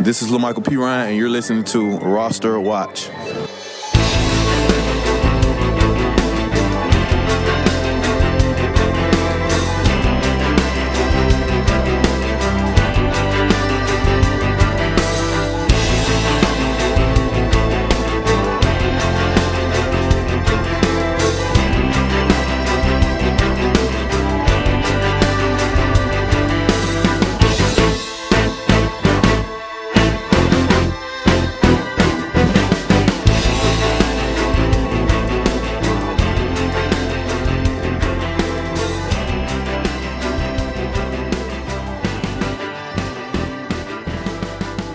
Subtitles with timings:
[0.00, 3.08] This is La'Mical Perine, and you're listening to Roster Watch.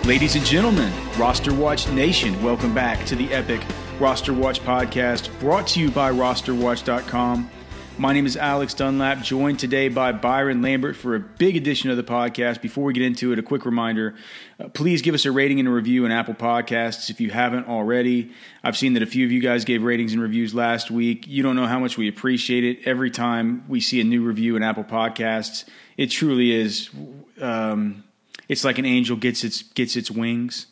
[0.06, 3.62] Ladies and gentlemen, Roster Watch Nation, welcome back to the epic
[3.98, 7.50] Roster Watch podcast brought to you by rosterwatch.com.
[7.96, 11.96] My name is Alex Dunlap, joined today by Byron Lambert for a big edition of
[11.96, 12.60] the podcast.
[12.60, 14.14] Before we get into it, a quick reminder
[14.60, 17.66] uh, please give us a rating and a review in Apple Podcasts if you haven't
[17.66, 18.30] already.
[18.62, 21.26] I've seen that a few of you guys gave ratings and reviews last week.
[21.26, 22.86] You don't know how much we appreciate it.
[22.86, 25.64] Every time we see a new review in Apple Podcasts,
[25.96, 26.90] it truly is.
[27.40, 28.03] Um,
[28.48, 30.66] it's like an angel gets its gets its wings.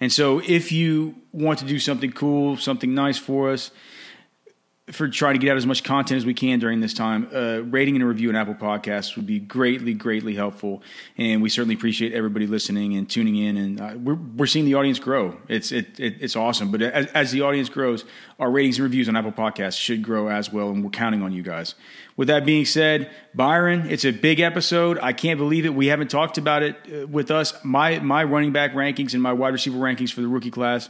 [0.00, 3.70] And so if you want to do something cool, something nice for us,
[4.92, 7.60] for trying to get out as much content as we can during this time, uh,
[7.60, 10.82] rating and a review on Apple Podcasts would be greatly, greatly helpful.
[11.16, 13.56] And we certainly appreciate everybody listening and tuning in.
[13.56, 15.36] And uh, we're, we're seeing the audience grow.
[15.48, 16.70] It's it, it, it's awesome.
[16.70, 18.04] But as, as the audience grows,
[18.38, 20.70] our ratings and reviews on Apple Podcasts should grow as well.
[20.70, 21.74] And we're counting on you guys.
[22.16, 24.98] With that being said, Byron, it's a big episode.
[25.00, 25.74] I can't believe it.
[25.74, 27.54] We haven't talked about it uh, with us.
[27.64, 30.88] My my running back rankings and my wide receiver rankings for the rookie class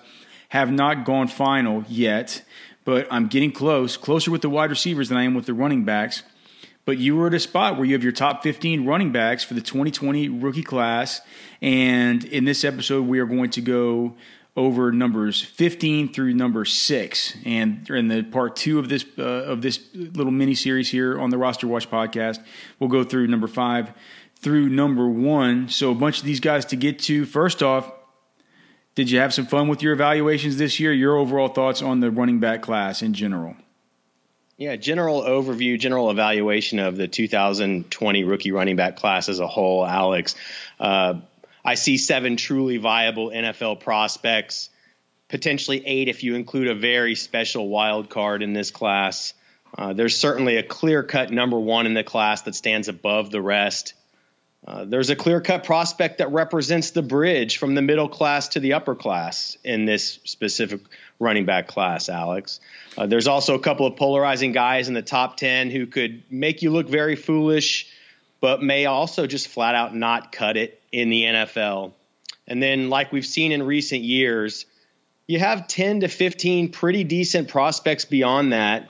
[0.51, 2.43] have not gone final yet,
[2.91, 5.85] but I'm getting close, closer with the wide receivers than I am with the running
[5.85, 6.25] backs.
[6.85, 9.55] But you were at a spot where you have your top 15 running backs for
[9.55, 11.21] the 2020 rookie class.
[11.63, 14.17] And in this episode, we are going to go
[14.57, 17.37] over numbers 15 through number six.
[17.45, 21.31] And in the part two of this uh, of this little mini series here on
[21.31, 22.43] the Roster Watch podcast,
[22.81, 23.93] we'll go through number five
[24.41, 25.69] through number one.
[25.69, 27.25] So a bunch of these guys to get to.
[27.25, 27.89] First off,
[28.95, 30.93] did you have some fun with your evaluations this year?
[30.93, 33.57] Your overall thoughts on the running back class in general?
[34.57, 39.87] Yeah, general overview, general evaluation of the 2020 rookie running back class as a whole,
[39.87, 40.35] Alex.
[40.79, 41.21] Uh,
[41.65, 44.69] I see seven truly viable NFL prospects,
[45.29, 49.33] potentially eight if you include a very special wild card in this class.
[49.79, 53.41] Uh, there's certainly a clear cut number one in the class that stands above the
[53.41, 53.95] rest.
[54.67, 58.61] Uh, there's a clear cut prospect that represents the bridge from the middle class to
[58.61, 60.81] the upper class in this specific
[61.19, 62.61] running back class, Alex.
[62.97, 66.61] Uh, there's also a couple of polarizing guys in the top 10 who could make
[66.61, 67.89] you look very foolish,
[68.41, 71.93] but may also just flat out not cut it in the NFL.
[72.47, 74.67] And then, like we've seen in recent years,
[75.27, 78.89] you have 10 to 15 pretty decent prospects beyond that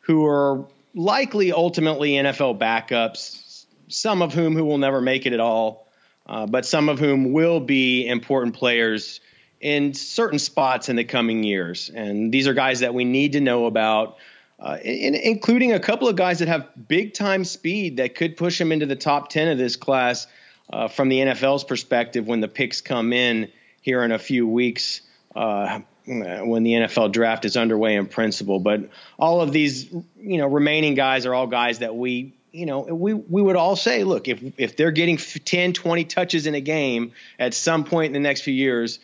[0.00, 0.64] who are
[0.94, 3.43] likely ultimately NFL backups,
[3.88, 5.88] some of whom who will never make it at all,
[6.26, 9.20] uh, but some of whom will be important players
[9.60, 11.90] in certain spots in the coming years.
[11.90, 14.16] And these are guys that we need to know about.
[14.60, 18.58] Uh, in, including a couple of guys that have big time speed that could push
[18.58, 20.26] them into the top 10 of this class
[20.72, 25.02] uh, from the NFL's perspective when the picks come in here in a few weeks
[25.34, 28.60] uh, when the NFL draft is underway in principle.
[28.60, 32.80] But all of these, you know, remaining guys are all guys that we, you know,
[32.80, 36.60] we, we would all say, look, if, if they're getting 10, 20 touches in a
[36.60, 39.00] game at some point in the next few years,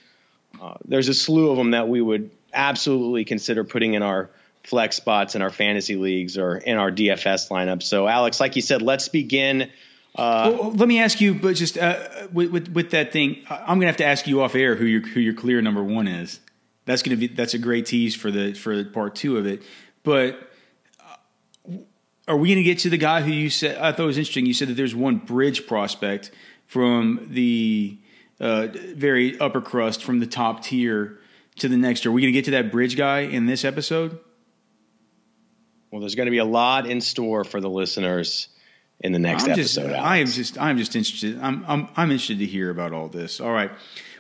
[0.63, 4.31] uh, there's a slew of them that we would absolutely consider putting in our
[4.63, 7.83] flex spots in our fantasy leagues or in our DFS lineup.
[7.83, 9.71] So, Alex, like you said, let's begin
[10.17, 13.79] uh, well, let me ask you, but just uh, with, with, with that thing, I'm
[13.79, 16.41] gonna have to ask you off air who your who your clear number one is.
[16.85, 19.63] That's gonna be that's a great tease for the for part two of it.
[20.03, 20.50] But
[22.29, 24.47] are we gonna get to the guy who you said I thought it was interesting?
[24.47, 26.31] You said that there's one bridge prospect
[26.67, 27.99] from the
[28.39, 31.19] uh, very upper crust from the top tier
[31.57, 32.07] to the next.
[32.07, 34.19] Are we gonna get to that bridge guy in this episode?
[35.93, 38.47] Well, there's going to be a lot in store for the listeners
[39.01, 39.89] in the next I'm episode.
[39.89, 41.37] Just, I am just I'm just interested.
[41.41, 43.41] I'm, I'm I'm interested to hear about all this.
[43.41, 43.73] All right,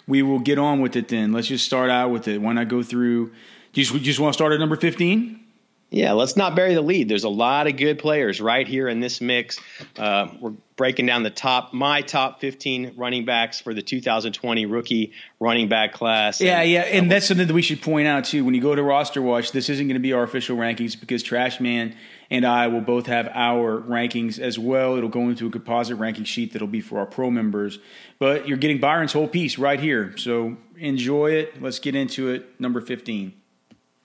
[0.09, 1.33] we will get on with it then.
[1.33, 2.43] Let's just start out with it.
[2.43, 3.27] When I go through,
[3.73, 5.45] do you just, you just want to start at number fifteen?
[5.91, 7.09] Yeah, let's not bury the lead.
[7.09, 9.59] There's a lot of good players right here in this mix.
[9.99, 15.13] Uh, we're breaking down the top, my top 15 running backs for the 2020 rookie
[15.41, 16.41] running back class.
[16.41, 18.45] Yeah, and, yeah, and that's something that we should point out too.
[18.45, 21.25] When you go to roster watch, this isn't going to be our official rankings because
[21.25, 21.97] Trash Man
[22.31, 24.97] and I will both have our rankings as well.
[24.97, 27.81] It'll go into a composite ranking sheet that'll be for our pro members.
[28.21, 30.17] But you're getting Byron's whole piece right here.
[30.17, 31.61] So enjoy it.
[31.61, 32.61] Let's get into it.
[32.61, 33.40] Number 15.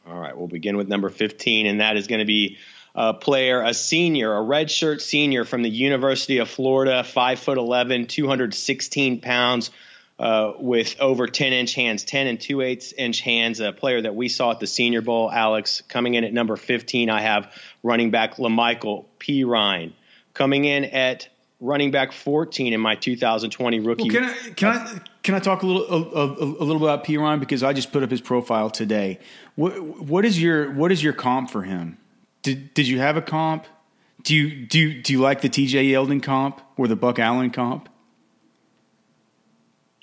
[0.08, 2.58] All right, we'll begin with number 15, and that is going to be
[2.94, 8.08] a player, a senior, a redshirt senior from the University of Florida, 5 foot 11,
[8.08, 9.72] 216 pounds,
[10.18, 14.16] uh, with over 10 inch hands, 10 and 2 eighths inch hands, a player that
[14.16, 15.82] we saw at the Senior Bowl, Alex.
[15.90, 17.52] Coming in at number 15, I have
[17.84, 19.92] running back La'Mical Perine.
[20.34, 21.28] Coming in at
[21.60, 24.04] running back 14 in my 2020 rookie.
[24.04, 27.04] Well, can I can I can I talk a little a, a, a little about
[27.04, 29.20] Perine because I just put up his profile today.
[29.56, 31.98] What what is your what is your comp for him?
[32.44, 33.66] Did did you have a comp?
[34.22, 37.50] Do you do you, do you like the TJ Yeldon comp or the Buck Allen
[37.50, 37.90] comp?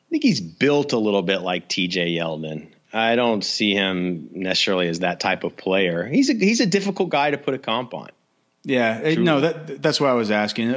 [0.01, 2.73] I think he's built a little bit like TJ Yeldon.
[2.93, 6.05] I don't see him necessarily as that type of player.
[6.05, 8.11] He's a he's a difficult guy to put a comp on.
[8.65, 9.17] Yeah, Truly.
[9.23, 10.71] no, that that's why I was asking.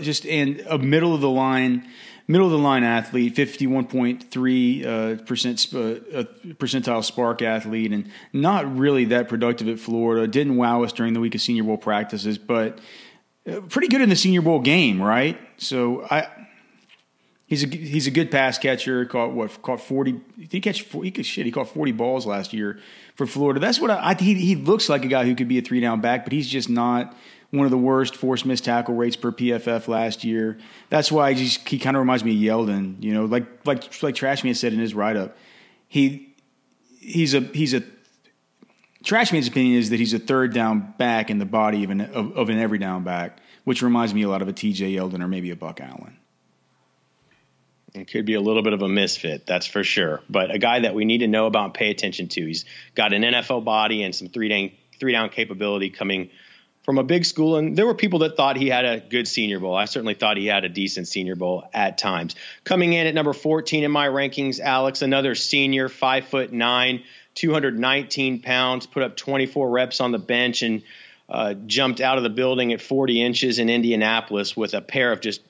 [0.00, 1.88] just in a middle of the line,
[2.26, 6.24] middle of the line athlete, fifty one point three uh, percent uh,
[6.58, 10.26] percentile SPARQ athlete, and not really that productive at Florida.
[10.26, 12.78] Didn't wow us during the week of Senior Bowl practices, but
[13.50, 15.38] uh, pretty good in the Senior Bowl game, right?
[15.56, 16.26] So I.
[17.48, 19.06] He's a he's a good pass catcher.
[19.06, 19.62] Caught what?
[19.62, 20.20] Caught forty.
[20.38, 21.46] Did He catch he could shit.
[21.46, 22.78] He caught forty balls last year
[23.16, 23.58] for Florida.
[23.58, 25.80] That's what I, I he, he looks like a guy who could be a three
[25.80, 27.16] down back, but he's just not
[27.50, 30.58] one of the worst force missed tackle rates per PFF last year.
[30.90, 33.02] That's why he kind of reminds me of Yeldon.
[33.02, 35.34] You know, like like like Trashman said in his write up,
[35.88, 36.34] he
[37.00, 37.82] he's a he's a
[39.02, 42.36] Trashman's opinion is that he's a third down back in the body of an of,
[42.36, 45.28] of an every down back, which reminds me a lot of a TJ Yeldon or
[45.28, 46.17] maybe a Buck Allen.
[47.94, 50.20] It could be a little bit of a misfit, that's for sure.
[50.28, 52.46] But a guy that we need to know about and pay attention to.
[52.46, 52.64] He's
[52.94, 56.30] got an NFL body and some three down three down capability coming
[56.88, 57.56] from a big school.
[57.56, 59.74] And there were people that thought he had a good Senior Bowl.
[59.74, 62.34] I certainly thought he had a decent Senior Bowl at times.
[62.64, 67.02] Coming in at number 14 in my rankings, Alex, another senior, five foot nine,
[67.34, 70.82] 219 pounds, put up 24 reps on the bench and
[71.28, 75.20] uh, jumped out of the building at 40 inches in Indianapolis with a pair of
[75.20, 75.42] just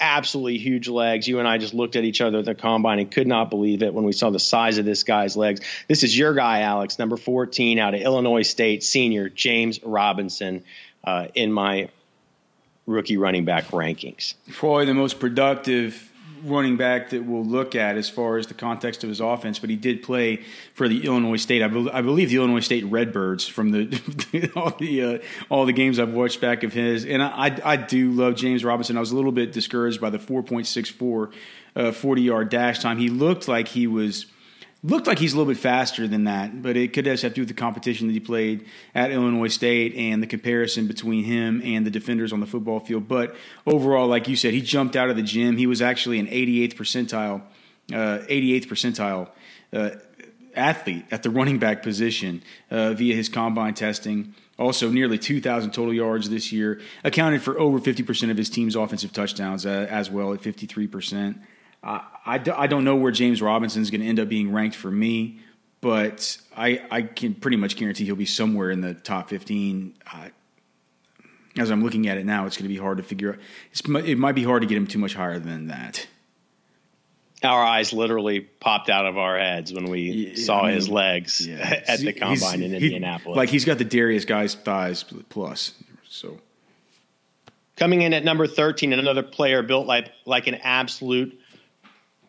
[0.00, 1.28] absolutely huge legs.
[1.28, 3.82] You and I just looked at each other at the combine and could not believe
[3.82, 5.60] it when we saw the size of this guy's legs.
[5.88, 10.64] This is your guy, Alex, number 14 out of Illinois State, senior James Robinson,
[11.04, 11.90] uh, in my
[12.86, 14.34] rookie running back rankings.
[14.50, 16.09] Probably the most productive
[16.42, 19.70] running back that we'll look at as far as the context of his offense, but
[19.70, 20.44] he did play
[20.74, 21.62] for the Illinois State.
[21.62, 25.72] I, be- I believe the Illinois State Redbirds from the all the uh, all the
[25.72, 28.96] games I've watched back of his, and I, I, I do love James Robinson.
[28.96, 31.32] I was a little bit discouraged by the 4.64
[31.76, 32.98] uh, 40 yard dash time.
[32.98, 34.26] He looked like he was
[34.82, 37.42] looked like he's a little bit faster than that, but it could have to do
[37.42, 41.84] with the competition that he played at Illinois State and the comparison between him and
[41.84, 43.06] the defenders on the football field.
[43.06, 43.34] But
[43.66, 45.58] overall, like you said, he jumped out of the gym.
[45.58, 47.42] He was actually an 88th percentile,
[47.92, 49.28] uh, 88th percentile
[49.72, 49.96] uh,
[50.56, 54.34] athlete at the running back position uh, via his combine testing.
[54.58, 56.80] Also, nearly 2,000 total yards this year.
[57.02, 61.38] Accounted for over 50% of his team's offensive touchdowns uh, as well at 53%.
[61.82, 64.76] I, I, I don't know where James Robinson is going to end up being ranked
[64.76, 65.40] for me,
[65.80, 69.94] but I, I can pretty much guarantee he'll be somewhere in the top 15.
[70.12, 70.28] Uh,
[71.56, 73.38] as I'm looking at it now, it's going to be hard to figure out.
[73.72, 76.06] It's, it might be hard to get him too much higher than that.
[77.42, 80.88] Our eyes literally popped out of our heads when we yeah, saw I mean, his
[80.90, 81.82] legs yeah.
[81.88, 83.34] at the combine in Indianapolis.
[83.34, 85.72] He, like he's got the Derrius guy's thighs plus.
[86.06, 86.38] So
[87.76, 91.39] coming in at number 13, another player built like like an absolute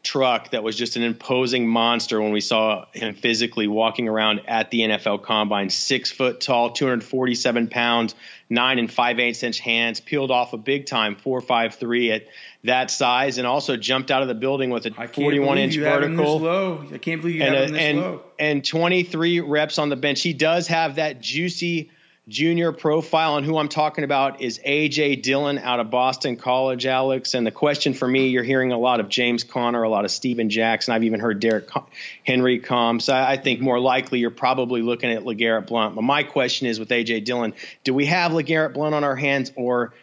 [0.04, 4.72] truck that was just an imposing monster when we saw him physically walking around at
[4.72, 5.70] the NFL Combine.
[5.70, 8.16] Six foot tall, 247 pounds,
[8.50, 12.26] nine and five eighths inch hands, peeled off a big time four five three at
[12.64, 16.84] that size, and also jumped out of the building with a 41 inch vertical.
[16.92, 18.24] I can't believe you and, have him this and, low.
[18.40, 20.22] And 23 reps on the bench.
[20.22, 21.92] He does have that juicy
[22.28, 23.38] junior profile.
[23.38, 25.18] And who I'm talking about is A.J.
[25.18, 27.34] Dillon out of Boston College, Alex.
[27.34, 30.12] And the question for me, you're hearing a lot of James Conner, a lot of
[30.12, 30.94] Steven Jackson.
[30.94, 31.70] I've even heard Derrick
[32.24, 33.00] Henry come.
[33.00, 35.96] So I think more likely you're probably looking at LeGarrette Blount.
[35.96, 37.22] But my question is with A.J.
[37.22, 39.94] Dillon, do we have LeGarrette Blount on our hands or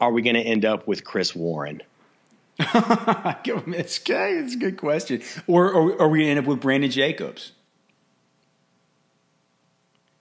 [0.00, 1.82] are we going to end up with Chris Warren?
[2.58, 4.32] it's okay.
[4.38, 5.22] It's a good question.
[5.46, 7.52] Or, or are we going to end up with Brandon Jacobs?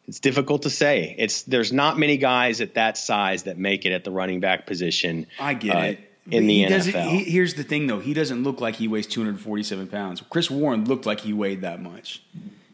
[0.07, 1.15] It's difficult to say.
[1.17, 4.67] It's there's not many guys at that size that make it at the running back
[4.67, 5.27] position.
[5.39, 5.99] I get uh, it.
[6.29, 7.07] In the NFL.
[7.09, 7.99] He, here's the thing, though.
[7.99, 10.23] He doesn't look like he weighs 247 pounds.
[10.27, 12.23] Chris Warren looked like he weighed that much.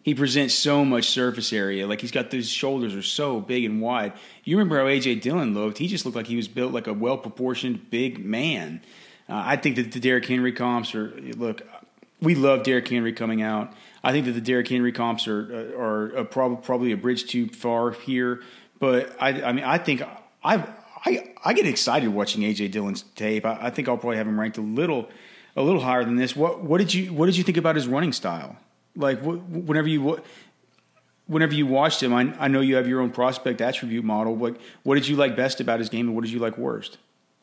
[0.04, 1.86] He presents so much surface area.
[1.86, 4.14] Like he's got those shoulders are so big and wide.
[4.44, 5.78] You remember how AJ Dillon looked?
[5.78, 8.82] He just looked like he was built like a well proportioned big man.
[9.30, 11.62] Uh, I think that the Derrick Henry comps are look.
[12.20, 13.74] We love Derrick Henry coming out.
[14.04, 17.26] I think that the Derrick Henry comps are uh, are, are prob- probably a bridge
[17.26, 18.42] too far here.
[18.80, 20.02] But I, I mean, I think
[20.44, 20.68] I
[21.06, 23.46] I I get excited watching AJ Dillon's tape.
[23.46, 25.10] I, I, think I'll probably have him ranked a little
[25.56, 26.36] a little higher than this.
[26.36, 28.58] What what did you what did you think about his running style?
[28.96, 30.22] Like whenever you
[31.28, 34.36] whenever you watched him, I, I know you have your own prospect attribute model.
[34.36, 36.98] What what did you like best about his game, and what did you like worst?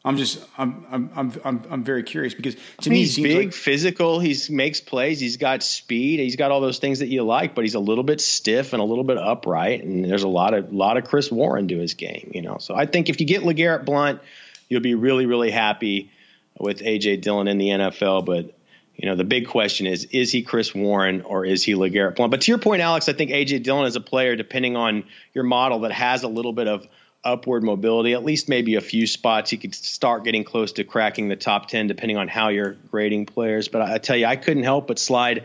[0.08, 3.52] I'm just I'm I'm I'm I'm, I'm very curious because to me he's big, like,
[3.52, 4.20] physical.
[4.20, 5.20] He makes plays.
[5.20, 6.18] He's got speed.
[6.18, 8.80] He's got all those things that you like, but he's a little bit stiff and
[8.80, 9.84] a little bit upright.
[9.84, 12.56] And there's a lot of lot of Chris Warren to his game, you know.
[12.56, 14.22] So I think if you get LeGarrette Blount,
[14.70, 16.10] you'll be really really happy
[16.58, 18.24] with AJ Dillon in the NFL.
[18.24, 18.56] But
[18.96, 22.30] you know the big question is is he Chris Warren or is he LeGarrette Blount?
[22.30, 25.44] But to your point, Alex, I think AJ Dillon is a player depending on your
[25.44, 26.88] model that has a little bit of
[27.28, 29.52] upward mobility, at least maybe a few spots.
[29.52, 33.26] You could start getting close to cracking the top 10, depending on how you're grading
[33.26, 33.68] players.
[33.68, 35.44] But I tell you, I couldn't help but slide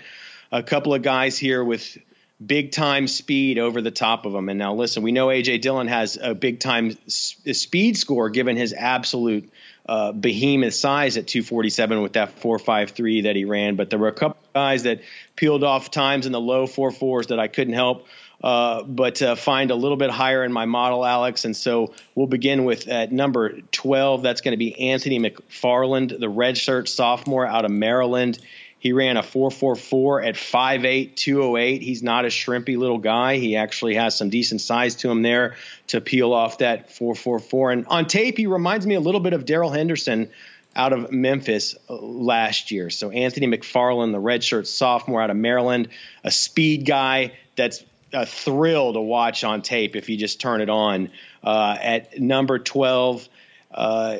[0.51, 1.97] a couple of guys here with
[2.45, 4.49] big time speed over the top of them.
[4.49, 8.73] And now, listen, we know AJ Dillon has a big time speed score given his
[8.73, 9.51] absolute
[9.85, 13.75] uh, behemoth size at 247 with that 453 that he ran.
[13.75, 15.01] But there were a couple guys that
[15.35, 18.07] peeled off times in the low 44s that I couldn't help
[18.43, 21.45] uh, but uh, find a little bit higher in my model, Alex.
[21.45, 24.21] And so we'll begin with at number 12.
[24.21, 28.38] That's going to be Anthony McFarland, the redshirt sophomore out of Maryland.
[28.79, 31.81] He ran a 4.44 at 5'8", 208.
[31.81, 33.38] He's not a shrimpy little guy.
[33.38, 35.55] He actually has some decent size to him there
[35.88, 37.71] to peel off that 4.44.
[37.71, 40.29] And on tape, he reminds me a little bit of Darrell Henderson
[40.75, 42.89] out of Memphis uh, last year.
[42.89, 45.88] So Anthony McFarland, the redshirt sophomore out of Maryland,
[46.25, 50.70] a speed guy that's a thrill to watch on tape if you just turn it
[50.70, 51.10] on.
[51.43, 53.27] Uh, at number 12
[53.74, 54.17] uh,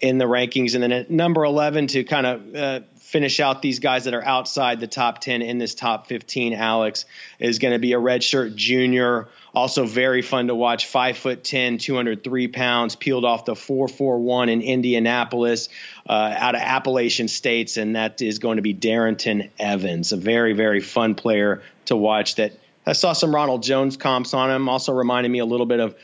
[0.00, 3.78] in the rankings, and then at number 11 to kind of uh, finish out these
[3.78, 7.04] guys that are outside the top 10 in this top 15, Alex,
[7.38, 9.28] is going to be a redshirt junior.
[9.54, 10.86] Also, very fun to watch.
[10.86, 15.68] Five foot 10, 203 pounds, peeled off the 441 in Indianapolis
[16.08, 20.52] uh, out of Appalachian States, and that is going to be Darrynton Evans, a very,
[20.52, 24.68] very fun player to watch that– I saw some Ronald Jones comps on him.
[24.68, 25.96] Also reminded me a little bit of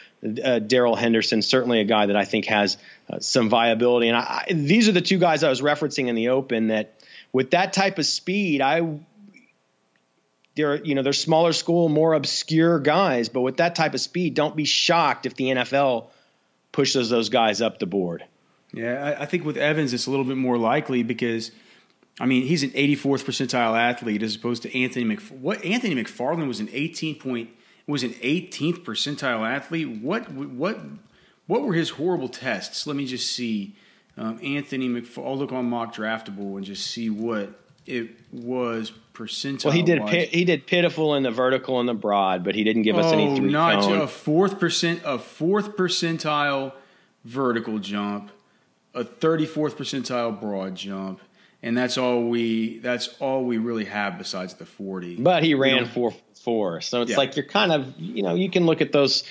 [0.45, 1.41] uh, Darrell Henderson.
[1.41, 2.77] Certainly a guy that I think has
[3.11, 4.09] uh, some viability.
[4.09, 6.95] And I, I, these are the two guys I was referencing in the Open that,
[7.33, 8.99] with that type of speed, I
[10.55, 13.29] they're you know they're smaller school, more obscure guys.
[13.29, 16.09] But with that type of speed, don't be shocked if the NFL
[16.73, 18.25] pushes those guys up the board.
[18.73, 21.51] Yeah, I, I think with Evans, it's a little bit more likely because
[22.21, 25.21] I mean, he's an 84th percentile athlete as opposed to Anthony Mc.
[25.29, 27.51] What Anthony McFarland was an 18 point
[27.87, 29.89] was an 18th percentile athlete.
[30.03, 30.79] What what
[31.47, 32.87] what were his horrible tests?
[32.87, 33.75] Let me just see.
[34.19, 35.27] Um, Anthony McFarland.
[35.27, 39.65] I'll look on mock draftable and just see what it was percentile.
[39.65, 42.83] Well, he did he did pitiful in the vertical and the broad, but he didn't
[42.83, 44.03] give us oh, any three not cone.
[44.03, 46.73] a fourth percent a fourth percentile
[47.25, 48.31] vertical jump,
[48.95, 51.21] a 34th percentile broad jump
[51.63, 55.87] and that's all we that's all we really have besides the 40 but he ran
[55.87, 57.17] 4 4 so it's yeah.
[57.17, 59.25] like you're kind of you know you can look at those.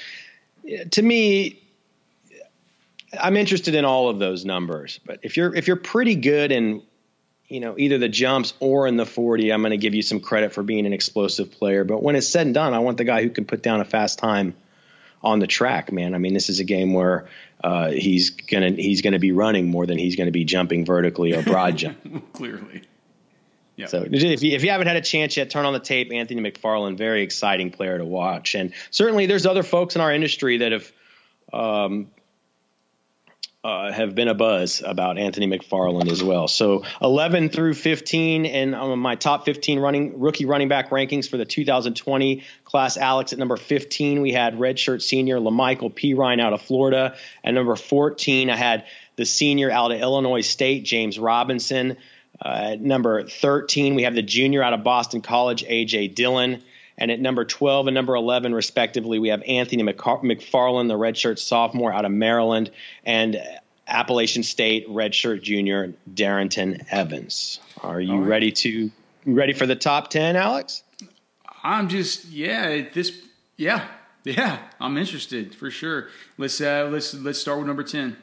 [0.91, 1.61] To me
[3.19, 5.00] i'm interested in all of those numbers.
[5.05, 6.81] But if you're if you're pretty good in
[7.47, 10.19] you know either the jumps or in the 40 i'm going to give you some
[10.19, 11.83] credit for being an explosive player.
[11.83, 13.85] But when it's said and done i want the guy who can put down a
[13.85, 14.55] fast time
[15.23, 16.15] on the track man.
[16.15, 17.27] I mean this is a game where
[17.63, 21.41] uh, he's gonna he's gonna be running more than he's gonna be jumping vertically or
[21.41, 22.34] broad jump.
[22.34, 22.84] Clearly.
[23.77, 23.89] Yep.
[23.89, 26.12] So if you, if you haven't had a chance yet, turn on the tape.
[26.12, 30.58] Anthony McFarland, very exciting player to watch, and certainly there's other folks in our industry
[30.58, 30.91] that have
[31.51, 32.12] um,
[33.63, 36.48] uh, have been a buzz about Anthony McFarland as well.
[36.48, 41.38] So 11 through 15, and um, my top 15 running rookie running back rankings for
[41.38, 42.98] the 2020 class.
[42.98, 47.15] Alex at number 15, we had redshirt senior La'Mical Perine out of Florida.
[47.44, 51.98] At number 14, I had the senior out of Illinois State, James Robinson.
[52.44, 56.63] Uh, at number 13, we have the junior out of Boston College, AJ Dillon.
[57.01, 61.91] And at number 12 and number 11, respectively, we have Anthony McFarland, the redshirt sophomore
[61.91, 62.70] out of Maryland.
[63.03, 63.41] And
[63.88, 67.60] Appalachian State redshirt junior Darrynton Evans.
[67.81, 68.27] Are you right.
[68.27, 68.91] ready to
[69.25, 70.84] ready for the top ten, Alex?
[71.63, 73.20] I'm just yeah this
[73.58, 73.88] yeah
[74.24, 76.10] yeah I'm interested for sure.
[76.38, 78.15] Let's uh, let's let's start with number ten.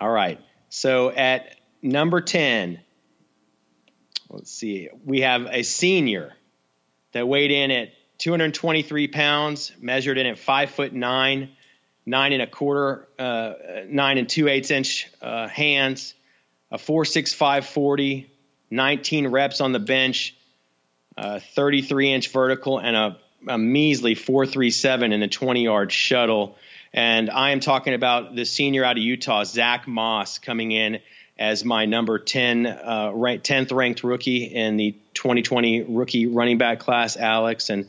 [0.00, 0.40] All right.
[0.70, 2.80] So at number ten,
[4.30, 6.32] let's see, we have a senior
[7.12, 11.50] that weighed in at 223 pounds, measured in at five foot nine,
[12.04, 13.54] nine and a quarter, uh,
[13.88, 16.14] nine and two eighths inch uh, hands,
[16.70, 18.30] a four six five forty,
[18.70, 20.34] 19 reps on the bench,
[21.16, 26.56] uh, 33 inch vertical, and a, a measly 437 in the 20 yard shuttle.
[26.92, 31.00] And I am talking about the senior out of Utah, Zach Moss, coming in
[31.38, 36.80] as my number 10, uh, rank, 10th ranked rookie in the 2020 rookie running back
[36.80, 37.68] class, Alex.
[37.68, 37.88] And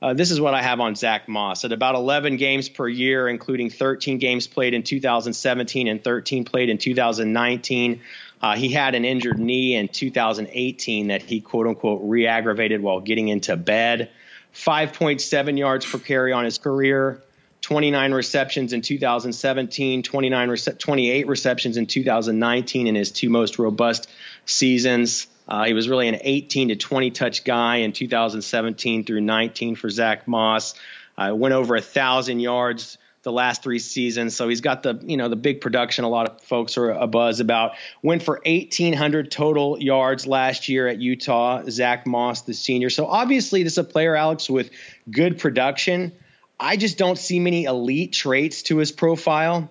[0.00, 3.28] uh, this is what I have on Zach Moss at about 11 games per year,
[3.28, 8.00] including 13 games played in 2017 and 13 played in 2019.
[8.40, 13.00] Uh, he had an injured knee in 2018 that he quote unquote re aggravated while
[13.00, 14.10] getting into bed.
[14.54, 17.22] 5.7 yards per carry on his career,
[17.66, 24.08] 29 receptions in 2017, 29 rece- 28 receptions in 2019 in his two most robust
[24.44, 25.26] seasons.
[25.48, 29.90] Uh, he was really an 18 to 20 touch guy in 2017 through 19 for
[29.90, 30.76] Zach Moss.
[31.18, 35.16] Uh, went over a thousand yards the last three seasons, so he's got the you
[35.16, 36.04] know the big production.
[36.04, 37.72] A lot of folks are a buzz about.
[38.00, 41.64] Went for 1,800 total yards last year at Utah.
[41.68, 42.90] Zach Moss, the senior.
[42.90, 44.70] So obviously, this is a player, Alex, with
[45.10, 46.12] good production.
[46.58, 49.70] I just don't see many elite traits to his profile.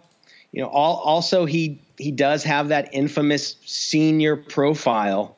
[0.51, 5.35] You know, all, also he he does have that infamous senior profile.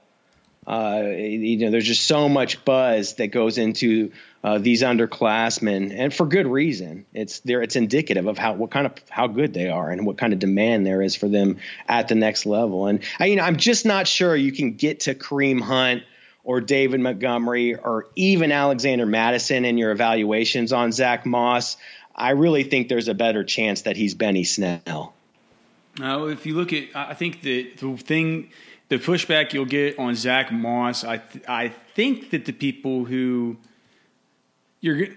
[0.65, 4.11] Uh, you know, there's just so much buzz that goes into
[4.43, 7.05] uh, these underclassmen, and for good reason.
[7.13, 7.61] It's there.
[7.61, 10.39] It's indicative of how what kind of how good they are and what kind of
[10.39, 12.87] demand there is for them at the next level.
[12.87, 16.03] And I, you know, I'm just not sure you can get to Kareem Hunt
[16.47, 21.75] or David Montgomery or even Alexander Mattison in your evaluations on Zach Moss,
[22.15, 25.13] I really think there's a better chance that he's Benny Snell.
[25.99, 28.49] Now, if you look at, I think the the thing,
[28.87, 33.57] the pushback you'll get on Zach Moss, I th- I think that the people who
[34.79, 35.07] you're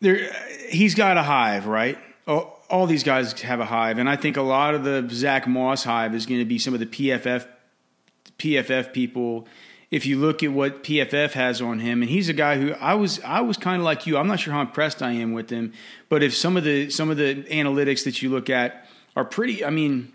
[0.00, 0.32] there,
[0.70, 1.98] he's got a hive, right?
[2.26, 5.46] All, all these guys have a hive, and I think a lot of the Zach
[5.46, 7.46] Moss hive is going to be some of the PFF
[8.40, 9.46] PFF people,
[9.90, 12.94] if you look at what PFF has on him, and he's a guy who I
[12.94, 14.16] was I was kind of like you.
[14.16, 15.72] I'm not sure how impressed I am with him,
[16.08, 19.64] but if some of the some of the analytics that you look at are pretty,
[19.64, 20.12] I mean,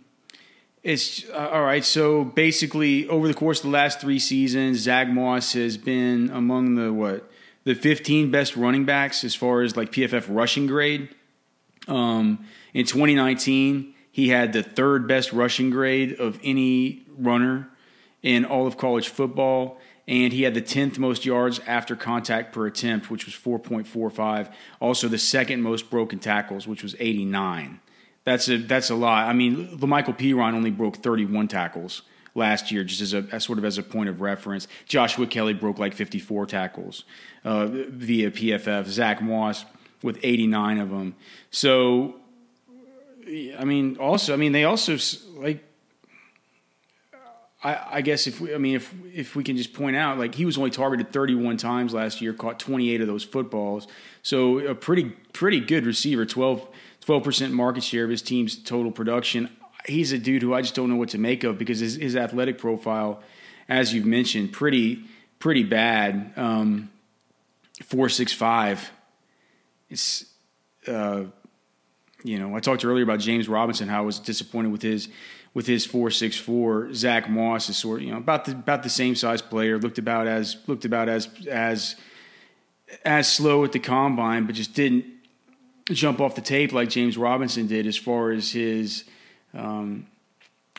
[0.81, 1.83] it's uh, all right.
[1.83, 6.75] So basically, over the course of the last three seasons, Zach Moss has been among
[6.75, 7.29] the what
[7.65, 11.09] the 15 best running backs as far as like PFF rushing grade.
[11.88, 17.69] Um, in 2019, he had the third best rushing grade of any runner
[18.25, 19.79] in all of college football.
[20.07, 24.51] And he had the 10th most yards after contact per attempt, which was 4.45.
[24.79, 27.79] Also, the second most broken tackles, which was 89.
[28.23, 29.27] That's a that's a lot.
[29.27, 32.01] I mean, La'Mical Perine only broke 31 tackles
[32.33, 34.67] last year, just as a as sort of as a point of reference.
[34.88, 37.03] Joshua Kelly broke like 54 tackles
[37.43, 38.88] uh, via PFF.
[38.88, 39.65] Zach Moss
[40.01, 41.15] with 89 of them.
[41.51, 42.15] So,
[43.59, 44.97] I mean, also, I mean, they also
[45.39, 45.63] like
[47.65, 50.36] I, I, guess if we, I mean if if we can just point out like
[50.36, 53.88] he was only targeted 31 times last year, caught 28 of those footballs,
[54.21, 56.69] so a pretty pretty good receiver, 12
[57.23, 59.49] percent market share of his team's total production.
[59.88, 62.15] He's a dude who I just don't know what to make of because his, his
[62.15, 63.23] athletic profile,
[63.67, 65.04] as you've mentioned, pretty
[65.39, 66.34] pretty bad.
[66.36, 66.91] Um,
[67.84, 68.91] four six five.
[69.89, 70.25] It's
[70.88, 71.23] uh,
[72.23, 75.10] you know I talked earlier about James Robinson how I was disappointed with his
[75.55, 76.93] with his four six four.
[76.93, 79.79] Zach Moss is sort of, you know about the about the same size player.
[79.79, 81.95] Looked about as looked about as as
[83.03, 85.05] as slow at the combine, but just didn't
[85.85, 89.05] jump off the tape like James Robinson did as far as his
[89.55, 90.05] um,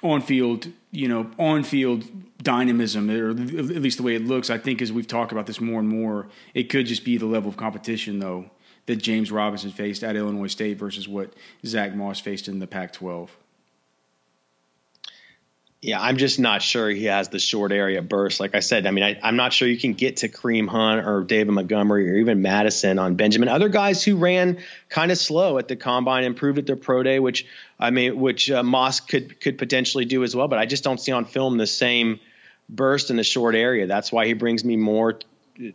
[0.03, 2.05] on field, you know, on field
[2.43, 4.51] dynamism, or at least the way it looks.
[4.51, 7.27] I think as we've talked about this more and more, it could just be the
[7.27, 8.51] level of competition though
[8.85, 11.33] that James Robinson faced at Illinois State versus what
[11.65, 13.31] Zach Moss faced in the Pac-12.
[15.87, 18.41] Yeah, I'm just not sure he has the short area burst.
[18.41, 21.07] Like I said, I mean, I, am not sure you can get to Kareem Hunt
[21.07, 23.49] or David Montgomery or even Mattison on Benjamin.
[23.49, 27.21] Other guys who ran kind of slow at the combine improved at their pro day,
[27.21, 27.47] which
[27.79, 30.49] I mean, which uh, Moss could could potentially do as well.
[30.49, 32.19] But I just don't see on film the same
[32.69, 33.87] burst in the short area.
[33.87, 35.21] That's why he brings me more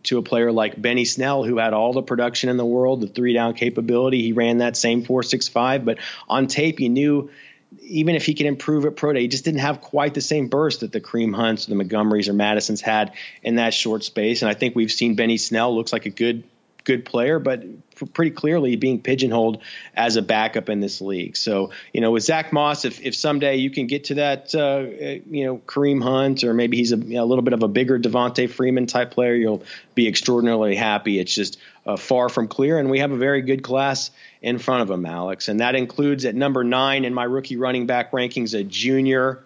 [0.02, 3.06] to a player like Benny Snell, who had all the production in the world, the
[3.06, 4.20] three down capability.
[4.20, 5.98] He ran that same 4.65, but
[6.28, 7.30] on tape, you knew
[7.80, 10.48] even if he can improve at pro day, he just didn't have quite the same
[10.48, 14.42] burst that the Kareem Hunts, the Montgomerys, or Mattisons had in that short space.
[14.42, 16.44] And I think we've seen Benny Snell looks like a good
[16.84, 17.64] good player, but
[18.12, 19.62] pretty clearly being pigeonholed
[19.94, 21.36] as a backup in this league.
[21.36, 24.84] So, you know, with Zach Moss, if, if someday you can get to that, uh,
[25.30, 27.68] you know, Kareem Hunt, or maybe he's a, you know, a, little bit of a
[27.68, 29.62] bigger Devonta Freeman type player, you'll
[29.94, 31.18] be extraordinarily happy.
[31.18, 34.82] It's just uh, far from clear, and we have a very good class in front
[34.82, 35.48] of him, Alex.
[35.48, 39.44] And that includes at number nine in my rookie running back rankings, a junior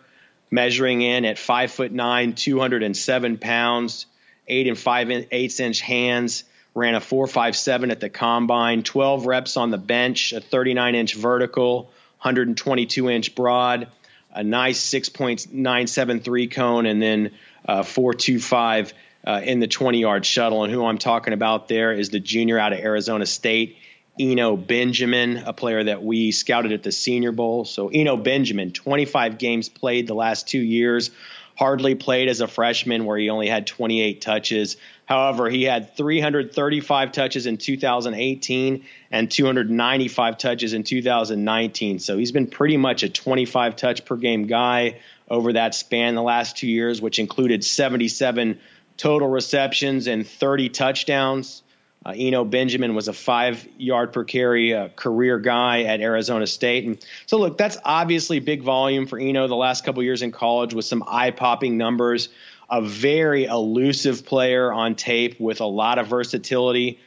[0.51, 4.07] measuring in at five foot nine, 207 pounds,
[4.49, 6.45] eight and five eighths inch hands
[6.77, 11.85] ran a 457 at the combine, 12 reps on the bench, a 39 inch vertical,
[12.19, 13.89] 122 inch broad,
[14.33, 17.31] a nice 6.973 cone, and then
[17.67, 18.93] uh, 425
[19.27, 20.65] uh, in the 20 yard shuttle.
[20.65, 23.79] And who I'm talking about there is the junior out of Arizona State.
[24.19, 27.67] Eno Benjamin, a player that we scouted at the Senior Bowl.
[27.67, 31.11] So, Eno Benjamin, 25 games played the last two years,
[31.57, 34.77] hardly played as a freshman where he only had 28 touches.
[35.07, 41.99] However, he had 335 touches in 2018 and 295 touches in 2019.
[41.99, 46.23] So he's been pretty much a 25 touch per game guy over that span the
[46.23, 48.61] last two years, which included 77
[48.97, 51.63] total receptions and 30 touchdowns.
[52.07, 56.85] Uh, Eno Benjamin was a five yard per carry uh, career guy at Arizona State.
[56.85, 60.73] And so, look, that's obviously big volume for Eno the last couple years in college
[60.73, 62.29] with some eye popping numbers.
[62.71, 67.01] A very elusive player on tape with a lot of versatility.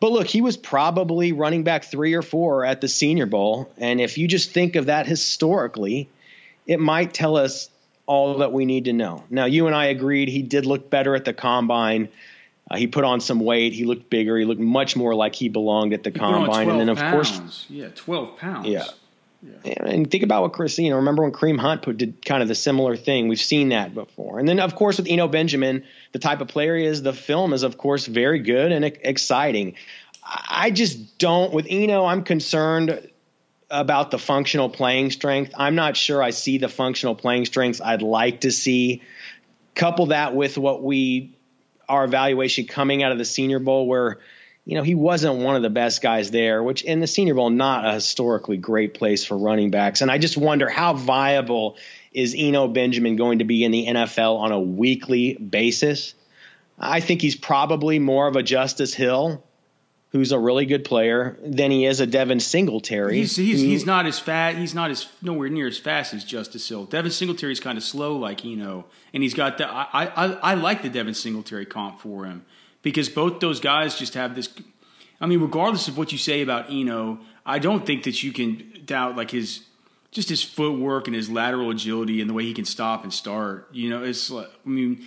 [0.00, 3.72] But look, he was probably running back three or four at the Senior Bowl.
[3.78, 6.08] And if you just think of that historically,
[6.66, 7.70] it might tell us
[8.06, 9.22] all that we need to know.
[9.30, 12.08] Now, you and I agreed he did look better at the combine.
[12.74, 13.72] Uh, he put on some weight.
[13.72, 14.36] He looked bigger.
[14.36, 16.68] He looked much more like he belonged at the he combine.
[16.68, 17.28] And then, of pounds.
[17.30, 18.66] course, yeah, twelve pounds.
[18.66, 18.84] Yeah.
[19.64, 19.84] yeah.
[19.84, 22.48] And think about what Chris, you know, remember when Kareem Hunt put, did kind of
[22.48, 23.28] the similar thing?
[23.28, 24.40] We've seen that before.
[24.40, 27.52] And then, of course, with Eno Benjamin, the type of player he is, the film
[27.52, 29.76] is, of course, very good and exciting.
[30.24, 33.08] I just don't, with Eno, I'm concerned
[33.70, 35.52] about the functional playing strength.
[35.56, 39.02] I'm not sure I see the functional playing strength I'd like to see.
[39.76, 41.36] Couple that with what we
[41.88, 44.18] our evaluation coming out of the Senior Bowl, where
[44.64, 47.50] you know he wasn't one of the best guys there, which in the Senior Bowl
[47.50, 51.76] not a historically great place for running backs, and I just wonder how viable
[52.12, 56.14] is Eno Benjamin going to be in the NFL on a weekly basis.
[56.78, 59.44] I think he's probably more of a Justice Hill
[60.14, 63.16] who's a really good player, than he is a Devin Singletary.
[63.16, 64.56] He's he's, who, he's not as fast.
[64.58, 66.84] He's not as nowhere near as fast as Justice Hill.
[66.84, 69.68] Devin Singletary's kind of slow, like you know, and he's got the.
[69.68, 72.46] I I, I like the Devin Singletary comp for him
[72.82, 74.48] because both those guys just have this.
[75.20, 78.82] I mean, regardless of what you say about Eno, I don't think that you can
[78.84, 79.64] doubt like his
[80.12, 83.68] just his footwork and his lateral agility and the way he can stop and start.
[83.72, 85.04] You know, it's like I mean,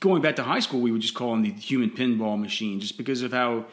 [0.00, 2.98] going back to high school, we would just call him the human pinball machine, just
[2.98, 3.66] because of how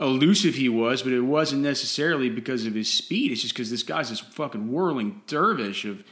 [0.00, 3.32] elusive he was, but it wasn't necessarily because of his speed.
[3.32, 6.04] It's just because this guy's this fucking whirling dervish of.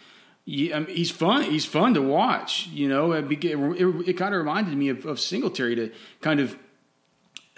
[0.49, 1.43] I mean, he's fun.
[1.43, 2.69] He's fun to watch.
[2.69, 6.39] You know, it, it, it, it kind of reminded me of, of, Singletary to kind
[6.39, 6.57] of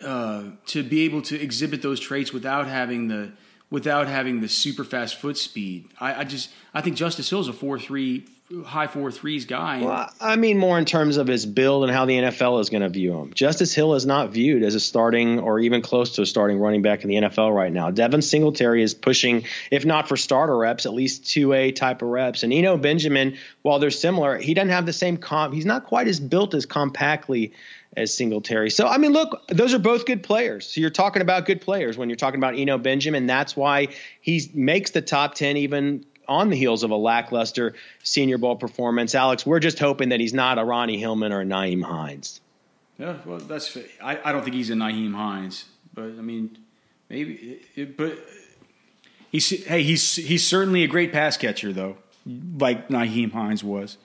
[0.02, 3.32] uh, to be able to exhibit those traits without having the
[3.70, 5.88] without having the super fast foot speed.
[6.00, 8.26] I, I just I think Justice Hill's a four three
[8.64, 9.82] high four threes guy.
[9.82, 12.82] Well, I mean more in terms of his build and how the NFL is going
[12.82, 13.32] to view him.
[13.34, 16.82] Justice Hill is not viewed as a starting or even close to a starting running
[16.82, 17.90] back in the NFL right now.
[17.90, 22.08] Devin Singletary is pushing, if not for starter reps, at least two A type of
[22.08, 22.42] reps.
[22.42, 25.52] And Eno Benjamin, while they're similar, he doesn't have the same comp.
[25.52, 27.52] He's not quite as built as compactly
[27.96, 28.70] as Singletary.
[28.70, 30.66] So, I mean, look, those are both good players.
[30.66, 33.26] So you're talking about good players when you're talking about Eno Benjamin.
[33.26, 33.88] That's why
[34.20, 39.14] he makes the top 10 even on the heels of a lackluster Senior Bowl performance.
[39.14, 42.40] Alex, we're just hoping that he's not a Ronnie Hillman or a Nyheim Hines.
[42.98, 43.76] Yeah, well, that's.
[44.02, 45.64] I, I don't think he's a Nyheim Hines,
[45.94, 46.58] but I mean,
[47.08, 47.60] maybe.
[47.74, 48.18] It, but
[49.30, 53.96] he's hey, he's he's certainly a great pass catcher though, like Nyheim Hines was.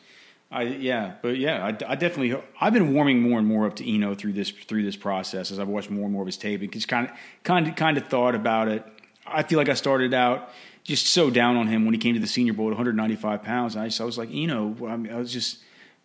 [0.51, 3.91] I yeah, but yeah, I, I, definitely I've been warming more and more up to
[3.91, 6.61] Eno through this through this process as I've watched more and more of his tape.
[6.61, 8.85] and Just kind of kind of kind of thought about it.
[9.25, 10.51] I feel like I started out
[10.83, 13.75] just so down on him when he came to the Senior Bowl at 195 pounds.
[13.75, 15.59] I, just, I was like, you know, I, mean, I was just,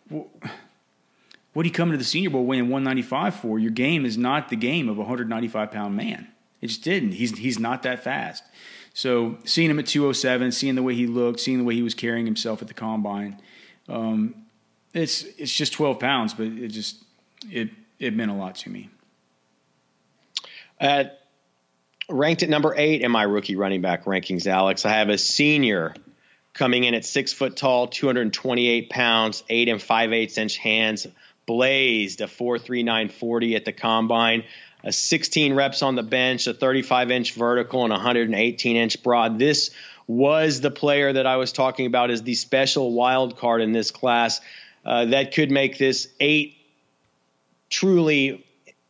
[0.09, 0.27] what
[1.55, 3.59] are you coming to the Senior Bowl weighing 195 for?
[3.59, 6.27] Your game is not the game of a 195 pound man.
[6.61, 7.13] It just didn't.
[7.13, 8.43] He's he's not that fast.
[8.93, 11.93] So seeing him at 207, seeing the way he looked, seeing the way he was
[11.93, 13.41] carrying himself at the combine,
[13.87, 14.35] um,
[14.93, 17.03] it's it's just 12 pounds, but it just
[17.49, 18.89] it it meant a lot to me.
[20.79, 21.21] At
[22.09, 25.93] ranked at number eight in my rookie running back rankings, Alex, I have a senior
[26.53, 31.07] coming in at six foot tall, 228 pounds, eight and five eighths inch hands,
[31.45, 34.43] blazed a 4.3940 at the combine,
[34.83, 39.39] a 16 reps on the bench, a 35 inch vertical, and 118 inch broad.
[39.39, 39.71] This
[40.07, 43.91] was the player that I was talking about as the special wild card in this
[43.91, 44.41] class
[44.83, 46.57] uh, that could make this eight
[47.69, 48.45] truly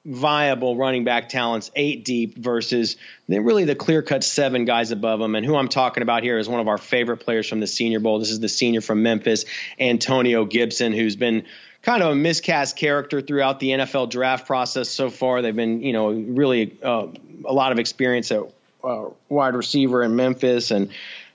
[0.06, 2.96] viable running back talents, eight deep versus
[3.28, 5.36] really the clear cut seven guys above them.
[5.36, 8.00] And who I'm talking about here is one of our favorite players from the Senior
[8.00, 8.20] Bowl.
[8.20, 9.46] This is the senior from Memphis,
[9.80, 11.46] Antonio Gibson, who's been
[11.82, 15.42] kind of a miscast character throughout the NFL draft process so far.
[15.42, 17.08] They've been, you know, really uh,
[17.46, 18.44] a lot of experience at
[18.84, 20.92] uh, wide receiver in Memphis and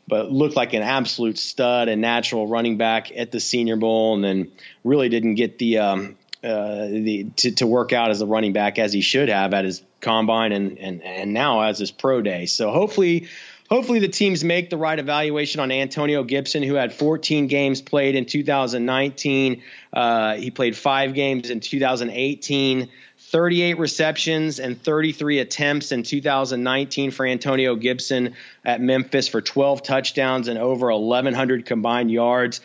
[0.07, 4.23] but looked like an absolute stud and natural running back at the Senior Bowl, and
[4.23, 4.53] then
[4.85, 8.79] really didn't get the um, uh, the to, to work out as a running back
[8.79, 12.47] as he should have at his combine and and and now as his pro day.
[12.47, 13.29] So hopefully.
[13.71, 18.15] Hopefully the teams make the right evaluation on Antonio Gibson, who had 14 games played
[18.15, 19.63] in 2019.
[19.91, 22.91] Uh, he played five games in 2018.
[23.35, 30.49] 38 receptions and 33 attempts in 2019 for Antonio Gibson at Memphis for 12 touchdowns
[30.49, 32.61] and over 1,100 combined yards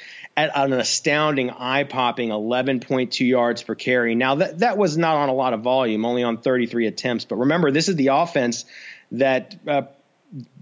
[0.48, 4.16] at an astounding, eye-popping 11.2 yards per carry.
[4.16, 7.26] Now that that was not on a lot of volume, only on 33 attempts.
[7.26, 8.66] But remember, this is the offense
[9.12, 9.84] that uh,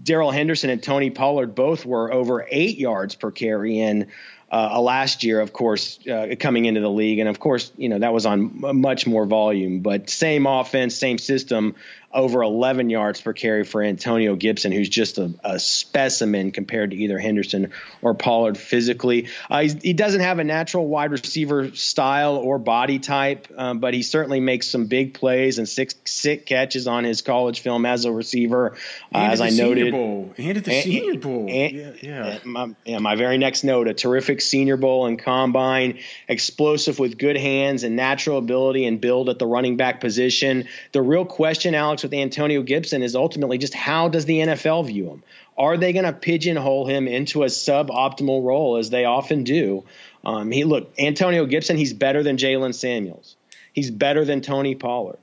[0.02, 4.08] Darrell Henderson and Tony Pollard both were over eight yards per carry in
[4.50, 7.18] uh, last year, of course, uh, coming into the league.
[7.18, 11.18] And of course, you know, that was on much more volume, but same offense, same
[11.18, 11.74] system,
[12.10, 16.96] over 11 yards per carry for Antonio Gibson, who's just a, a specimen compared to
[16.96, 19.28] either Henderson or Pollard physically.
[19.50, 24.02] Uh, he doesn't have a natural wide receiver style or body type, um, but he
[24.02, 28.12] certainly makes some big plays and six sick catches on his college film as a
[28.12, 28.76] receiver.
[29.14, 30.32] Uh, as I noted, Bowl.
[30.38, 31.46] and at the and, Senior Bowl.
[31.50, 32.38] And, yeah, yeah.
[32.44, 37.36] My, yeah, my very next note: a terrific Senior Bowl and combine, explosive with good
[37.36, 40.68] hands and natural ability and build at the running back position.
[40.92, 45.06] The real question, Alex with Antonio Gibson is ultimately just how does the NFL view
[45.06, 45.22] him?
[45.56, 49.84] Are they going to pigeonhole him into a suboptimal role as they often do?
[50.24, 51.76] Um, he look Antonio Gibson.
[51.76, 53.36] He's better than Jaylen Samuels.
[53.72, 55.18] He's better than Tony Pollard.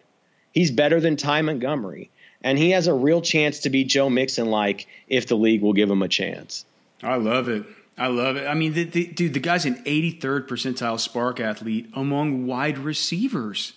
[0.52, 2.10] He's better than Ty Montgomery,
[2.42, 5.74] and he has a real chance to be Joe Mixon like if the league will
[5.74, 6.66] give him a chance.
[7.04, 7.66] I love it.
[7.98, 8.48] I love it.
[8.48, 13.74] I mean, the, the, dude, the guy's an 83rd percentile SPARQ athlete among wide receivers.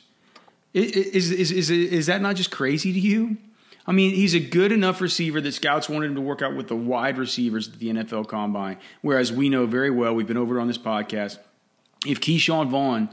[0.75, 3.39] Is, is, is, is that not just crazy to you?
[3.87, 6.69] I mean, he's a good enough receiver that scouts wanted him to work out with
[6.69, 8.77] the wide receivers at the NFL Combine.
[9.01, 11.39] Whereas we know very well, we've been over on this podcast,
[12.07, 13.09] if Ke'Shawn Vaughn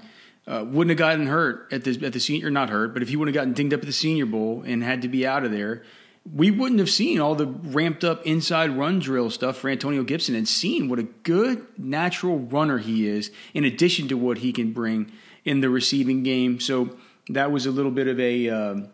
[0.48, 3.16] uh, wouldn't have gotten hurt at the at the senior, not hurt, but if he
[3.16, 5.52] wouldn't have gotten dinged up at the Senior Bowl and had to be out of
[5.52, 5.84] there,
[6.32, 10.36] we wouldn't have seen all the ramped up inside run drill stuff for Antonio Gibson
[10.36, 14.72] and seen what a good natural runner he is, in addition to what he can
[14.72, 15.12] bring
[15.46, 16.60] in the receiving game.
[16.60, 16.98] So
[17.30, 18.90] that was a little bit of a um,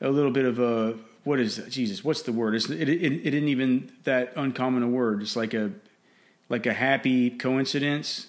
[0.00, 1.70] a little bit of a what is that?
[1.70, 2.04] Jesus?
[2.04, 2.54] What's the word?
[2.54, 5.22] It's, it, it, it isn't even that uncommon a word.
[5.22, 5.72] It's like a
[6.48, 8.28] like a happy coincidence.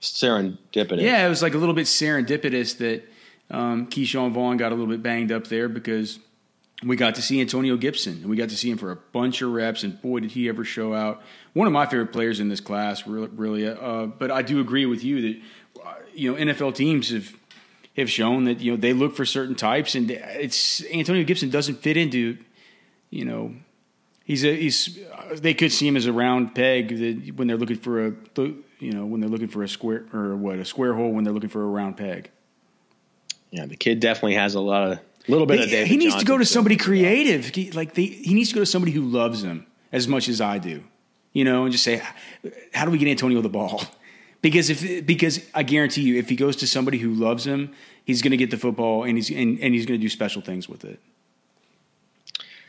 [0.00, 1.02] Serendipitous.
[1.02, 3.02] Yeah, it was like a little bit serendipitous that
[3.50, 6.18] um, Ke'Shawn Vaughn got a little bit banged up there because
[6.84, 9.42] we got to see Antonio Gibson and we got to see him for a bunch
[9.42, 11.22] of reps and boy did he ever show out.
[11.54, 13.28] One of my favorite players in this class, really.
[13.28, 15.40] really uh, but I do agree with you that
[15.84, 17.32] uh, you know NFL teams have
[17.96, 21.76] have shown that you know they look for certain types, and it's Antonio Gibson doesn't
[21.76, 22.38] fit into,
[23.10, 23.54] you know,
[24.24, 24.98] he's a he's
[25.34, 28.12] they could see him as a round peg that when they're looking for a
[28.78, 31.32] you know when they're looking for a square or what a square hole when they're
[31.32, 32.30] looking for a round peg.
[33.50, 35.88] Yeah, the kid definitely has a lot of little bit they, of David.
[35.88, 37.46] He needs Johnson to go to somebody creative.
[37.46, 40.40] He, like they, he needs to go to somebody who loves him as much as
[40.40, 40.82] I do,
[41.32, 42.02] you know, and just say,
[42.72, 43.82] how do we get Antonio the ball?
[44.46, 47.72] Because if because I guarantee you, if he goes to somebody who loves him,
[48.04, 50.40] he's going to get the football and he's and, and he's going to do special
[50.40, 51.00] things with it.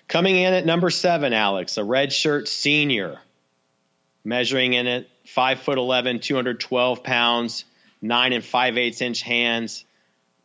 [0.08, 3.20] Coming in at number seven, Alex, a redshirt senior,
[4.24, 7.64] measuring in at five foot 11, 212 pounds,
[8.02, 9.86] nine and five eighths inch hands,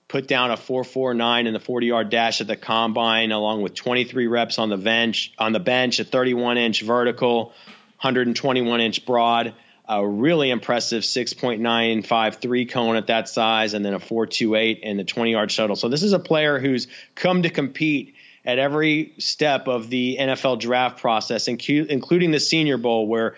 [0.09, 4.27] put down a 449 in the 40 yard dash at the combine, along with 23
[4.27, 7.55] reps on the bench, on the bench, a 31 inch vertical,
[8.03, 9.55] 121 inch broad
[9.99, 15.33] a really impressive 6.953 cone at that size, and then a 4.28 in the 20
[15.33, 15.77] yard shuttle.
[15.77, 20.61] So this is a player who's come to compete at every step of the NFL
[20.61, 23.37] draft process, including the Senior Bowl, where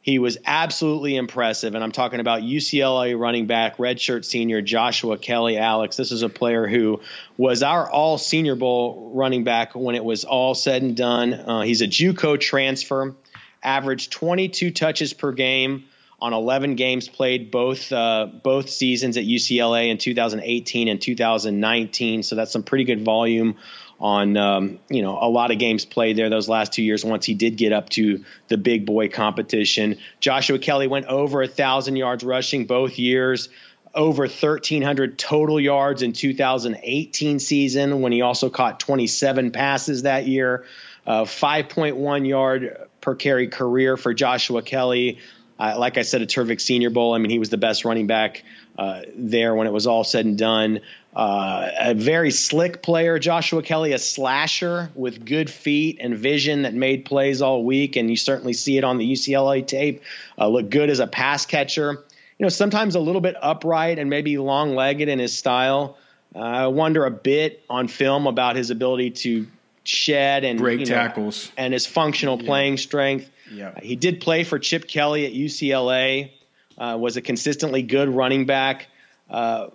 [0.00, 1.74] he was absolutely impressive.
[1.74, 6.28] And I'm talking about UCLA running back, redshirt senior Joshua Kelly Alex, this is a
[6.28, 7.00] player who
[7.38, 11.32] was our all Senior Bowl running back when it was all said and done.
[11.32, 13.16] Uh, he's a JUCO transfer,
[13.62, 15.84] averaged 22 touches per game
[16.20, 22.22] on 11 games played both uh, both seasons at UCLA in 2018 and 2019.
[22.22, 23.56] So that's some pretty good volume
[24.00, 27.04] on um, you know a lot of games played there those last two years.
[27.04, 31.48] Once he did get up to the big boy competition, Joshua Kelley went over a
[31.48, 33.48] thousand yards rushing both years.
[33.96, 40.64] Over 1,300 total yards in 2018 season when he also caught 27 passes that year.
[41.06, 45.20] Uh, 5.1 yard per carry career for Joshua Kelley.
[45.58, 47.14] Uh, like I said, a terrific Senior Bowl.
[47.14, 48.42] I mean, he was the best running back
[48.76, 50.80] uh, there when it was all said and done.
[51.14, 56.74] Uh, a very slick player, Joshua Kelley, a slasher with good feet and vision that
[56.74, 60.02] made plays all week, and you certainly see it on the UCLA tape.
[60.36, 62.04] Uh, look good as a pass catcher.
[62.38, 65.96] You know, sometimes a little bit upright and maybe long-legged in his style.
[66.34, 69.46] Uh, I wonder a bit on film about his ability to
[69.84, 72.46] shed and break you know, tackles and his functional yeah.
[72.46, 73.30] playing strength.
[73.50, 73.78] Yeah.
[73.80, 76.32] he did play for Chip Kelly at UCLA.
[76.76, 78.88] Uh, was a consistently good running back.
[79.30, 79.68] Uh,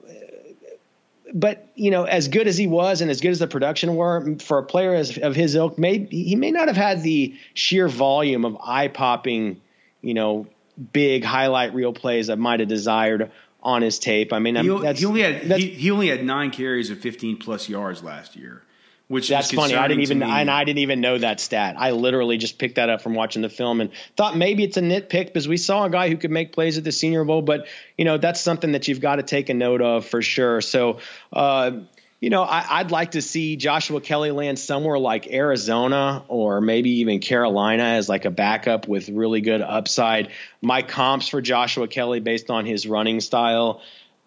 [1.34, 4.36] but you know, as good as he was, and as good as the production were
[4.40, 7.88] for a player as, of his ilk, may he may not have had the sheer
[7.88, 9.62] volume of eye popping,
[10.02, 10.48] you know,
[10.92, 14.34] big highlight reel plays I might have desired on his tape.
[14.34, 17.70] I mean, he, he only had he, he, only had nine carries of 15 plus
[17.70, 18.64] yards last year.
[19.10, 19.74] Which that's funny.
[19.74, 21.76] I didn't even and I didn't even know that stat.
[21.80, 24.82] I literally just picked that up from watching the film and thought maybe it's a
[24.82, 27.66] nitpick because we saw a guy who could make plays at the Senior Bowl, but
[27.98, 30.62] you know that's something that you've got to take a note of for sure.
[30.62, 31.00] So.
[31.34, 31.82] Uh,
[32.22, 37.00] you know, I, would like to see Joshua Kelley land somewhere like Arizona or maybe
[37.00, 40.30] even Carolina as like a backup with really good upside.
[40.62, 43.82] My comps for Joshua Kelley based on his running style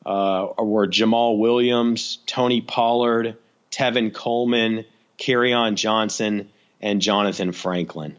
[0.06, 3.36] uh, were Jamaal Williams, Tony Pollard,
[3.72, 4.84] Tevin Coleman,
[5.28, 8.16] on Johnson, and Jonathan Franklin.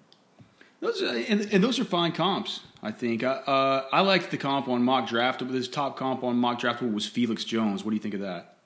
[0.80, 2.62] Those are, and, and, those are fine comps.
[2.82, 3.24] I think.
[3.24, 6.60] Uh, uh I liked the comp on mock draft, but his top comp on mock
[6.60, 7.84] draft was Felix Jones.
[7.84, 8.58] What do you think of that?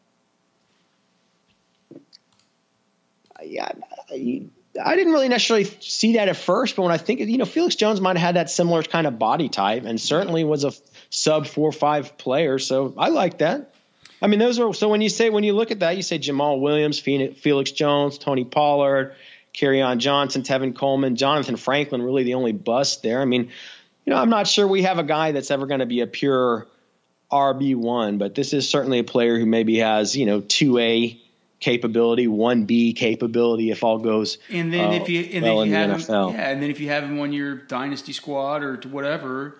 [3.40, 3.72] Uh, yeah,
[4.84, 7.76] I didn't really necessarily see that at first, but when I think, you know, Felix
[7.76, 10.74] Jones might have had that similar kind of body type, and certainly was a
[11.10, 12.60] sub four five player.
[12.60, 13.74] So I like that.
[14.22, 16.18] I mean, those are so when you say when you look at that, you say
[16.18, 19.16] Jamaal Williams, Felix Jones, Tony Pollard,
[19.64, 23.22] on Johnson, Tevin Coleman, Jonathan Franklin, really the only bust there.
[23.22, 23.50] I mean,
[24.06, 26.08] you know, I'm not sure we have a guy that's ever going to be a
[26.08, 26.68] pure
[27.32, 31.20] RB one, but this is certainly a player who maybe has you know two A
[31.60, 34.38] capability, one B capability if all goes.
[34.50, 36.80] And then uh, if you and well then you have him, yeah, and then if
[36.80, 39.58] you have him on your dynasty squad or whatever,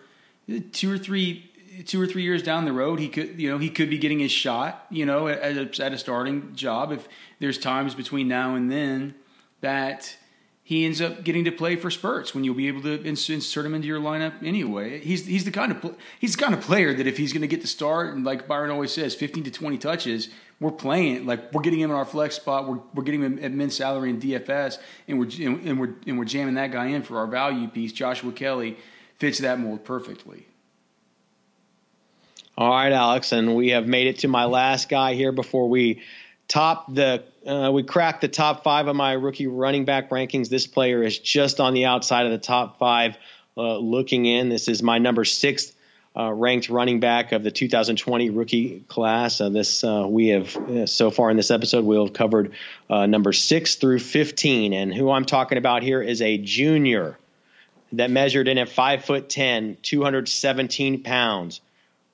[0.72, 1.50] two or three
[1.86, 4.20] two or three years down the road, he could, you know, he could be getting
[4.20, 6.92] his shot, you know, at a, at a starting job.
[6.92, 7.08] If
[7.40, 9.16] there's times between now and then
[9.62, 10.16] that
[10.64, 13.74] he ends up getting to play for spurts when you'll be able to insert him
[13.74, 15.00] into your lineup anyway.
[15.00, 17.48] He's he's the kind of he's the kind of player that if he's going to
[17.48, 20.28] get the start and like Byron always says, 15 to 20 touches,
[20.60, 22.68] we're playing like we're getting him in our flex spot.
[22.68, 26.26] We're we're getting him at min salary in DFS, and we're and we're and we're
[26.26, 27.94] jamming that guy in for our value piece.
[27.94, 28.78] Joshua Kelley
[29.16, 30.47] fits that mold perfectly.
[32.60, 36.02] All right, Alex, and we have made it to my last guy here before we
[36.48, 40.50] top the uh, we crack the top five of my rookie running back rankings.
[40.50, 43.16] This player is just on the outside of the top five,
[43.56, 44.50] uh, looking in.
[44.50, 45.72] This is my number six
[46.18, 49.40] uh, ranked running back of the 2020 rookie class.
[49.40, 52.54] Uh, this uh, we have uh, so far in this episode we'll have covered
[52.90, 57.20] number six through 15, and who I'm talking about here is a junior
[57.92, 61.62] that measured in at five foot 10, 217 pounds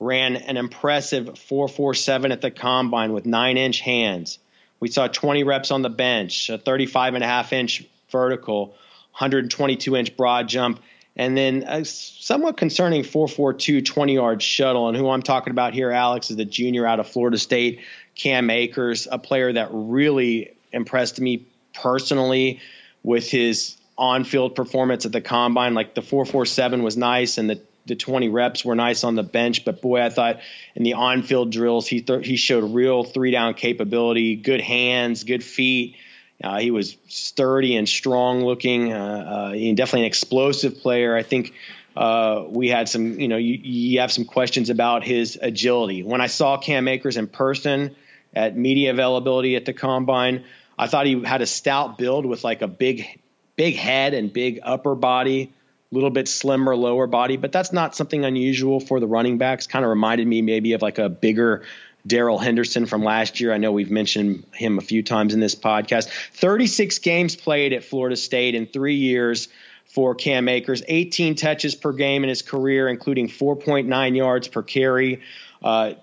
[0.00, 4.38] ran an impressive 447 at the combine with nine inch hands.
[4.80, 8.68] We saw 20 reps on the bench, a 35 and a half inch vertical,
[9.12, 10.80] 122 inch broad jump,
[11.16, 14.88] and then a somewhat concerning 442 20 yard shuttle.
[14.88, 17.80] And who I'm talking about here, Alex, is the junior out of Florida State,
[18.14, 22.60] Cam Akers, a player that really impressed me personally
[23.02, 25.74] with his on field performance at the combine.
[25.74, 29.64] Like the 447 was nice, and the the 20 reps were nice on the bench,
[29.64, 30.40] but boy, I thought
[30.74, 35.96] in the on-field drills he th- he showed real three-down capability, good hands, good feet.
[36.42, 38.92] Uh, he was sturdy and strong looking.
[38.92, 41.14] Uh, uh, definitely an explosive player.
[41.16, 41.52] I think
[41.96, 46.02] uh, we had some, you know, you, you, have some questions about his agility.
[46.02, 47.94] When I saw Cam Akers in person
[48.34, 50.44] at media availability at the combine,
[50.76, 53.20] I thought he had a stout build with like a big,
[53.54, 55.52] big head and big upper body
[55.94, 59.66] little bit slimmer lower body, but that's not something unusual for the running backs.
[59.66, 61.64] Kind of reminded me maybe of like a bigger
[62.06, 63.52] Darrell Henderson from last year.
[63.52, 66.08] I know we've mentioned him a few times in this podcast.
[66.32, 69.48] 36 games played at Florida State in three years
[69.86, 75.22] for Cam Akers, 18 touches per game in his career, including 4.9 yards per carry,
[75.62, 75.94] uh,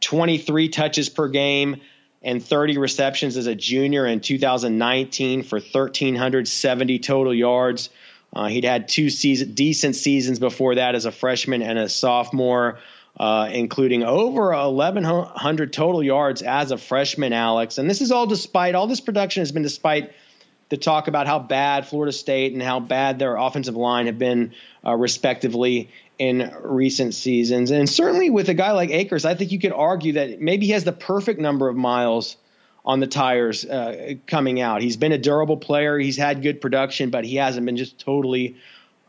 [0.00, 1.80] 23 touches per game,
[2.22, 7.90] and 30 receptions as a junior in 2019 for 1,370 total yards.
[8.36, 12.78] Uh, he'd had two season, decent seasons before that as a freshman and a sophomore
[13.18, 17.78] uh, including over 1,100 total yards as a freshman, Alex.
[17.78, 20.12] And this is all despite all this production has been despite
[20.68, 24.52] the talk about how bad Florida State and how bad their offensive line have been,
[24.84, 27.70] uh, respectively, in recent seasons.
[27.70, 30.72] And certainly with a guy like Akers, I think you could argue that maybe he
[30.72, 32.36] has the perfect number of miles
[32.86, 34.80] on the tires uh, coming out.
[34.80, 35.98] He's been a durable player.
[35.98, 38.56] He's had good production, but he hasn't been just totally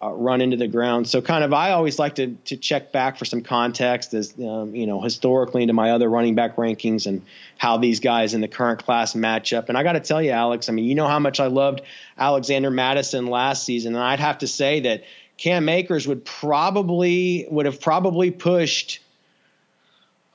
[0.01, 1.07] uh, run into the ground.
[1.07, 4.75] So kind of, I always like to to check back for some context as um,
[4.75, 7.23] you know historically into my other running back rankings and
[7.57, 9.69] how these guys in the current class match up.
[9.69, 11.81] And I got to tell you, Alex, I mean, you know how much I loved
[12.17, 15.03] Alexander Mattison last season, and I'd have to say that
[15.37, 18.99] Cam Akers would probably would have probably pushed.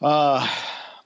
[0.01, 0.49] Uh,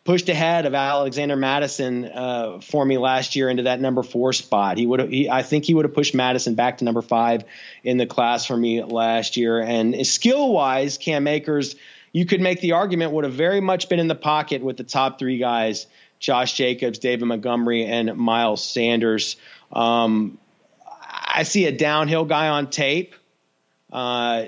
[0.07, 4.79] pushed ahead of Alexander Mattison uh, for me last year into that number four spot.
[4.79, 7.45] He would, he, I think, he would have pushed Mattison back to number five
[7.85, 9.61] in the class for me last year.
[9.61, 11.77] And skill wise, Cam Akers,
[12.13, 14.85] you could make the argument would have very much been in the pocket with the
[14.85, 15.87] top three guys:
[16.19, 19.37] Josh Jacobs, David Montgomery, and Miles Sanders.
[19.71, 20.39] Um,
[20.89, 23.15] I see a downhill guy on tape.
[23.93, 24.47] Uh,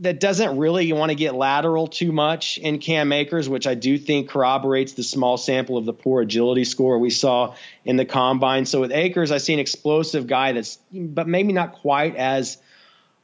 [0.00, 3.96] that doesn't really want to get lateral too much in Cam Akers, which I do
[3.96, 8.66] think corroborates the small sample of the poor agility score we saw in the combine.
[8.66, 12.58] So with Akers, I see an explosive guy that's, but maybe not quite as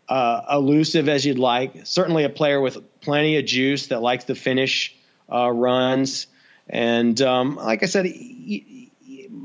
[0.09, 1.87] uh, elusive as you'd like.
[1.87, 4.97] Certainly a player with plenty of juice that likes to finish
[5.31, 6.29] uh, runs.
[6.69, 8.93] And um, like I said, he,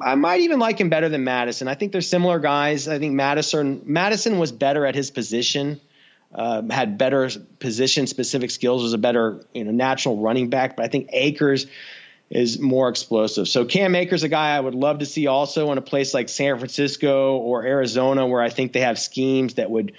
[0.01, 1.67] I might even like him better than Mattison.
[1.67, 2.87] I think they're similar guys.
[2.87, 5.79] I think Mattison Mattison was better at his position
[6.35, 7.29] uh, had better
[7.59, 10.75] position specific skills, was a better you know natural running back.
[10.75, 11.65] But I think Akers
[12.29, 13.47] is more explosive.
[13.47, 16.27] So Cam Akers, a guy I would love to see also in a place like
[16.27, 19.93] San Francisco or Arizona, where I think they have schemes that would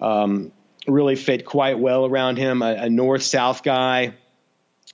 [0.00, 0.50] um,
[0.86, 2.62] really fit quite well around him.
[2.62, 4.14] A, a north south guy.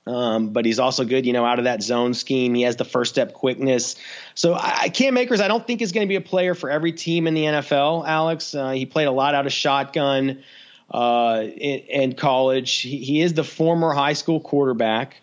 [0.05, 2.55] Um, but he's also good, you know, out of that zone scheme.
[2.55, 3.94] He has the first step quickness.
[4.34, 6.92] So I, Cam Akers, I don't think is going to be a player for every
[6.92, 8.09] team in the NFL.
[8.09, 10.42] Alex, uh, he played a lot out of shotgun
[10.91, 12.78] uh, in, in, college.
[12.78, 15.16] He, he, is the former high school quarterback.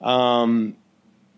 [0.00, 0.76] Um,